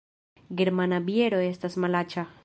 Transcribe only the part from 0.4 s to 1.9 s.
Germana biero estas